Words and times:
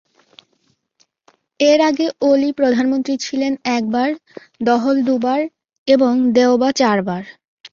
এর 1.59 1.79
আগে 1.89 2.07
ওলি 2.21 2.49
প্রধানমন্ত্রী 2.51 3.15
ছিলেন 3.17 3.53
একবার, 3.71 4.09
দহল 4.61 4.97
দুবার 5.03 5.41
এবং 5.87 6.13
দেওবা 6.31 6.69
চারবার। 6.71 7.23